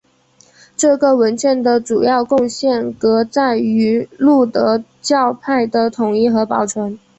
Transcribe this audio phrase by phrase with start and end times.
[0.75, 6.97] 这个文件的主要贡献革在于路德教派的统一和保存。